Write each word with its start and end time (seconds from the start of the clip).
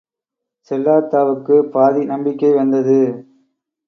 செல்லாத்தாவுக்குப் 0.71 1.69
பாதி 1.71 2.05
நம்பிக்கை 2.05 2.53
வந்தது. 2.53 2.97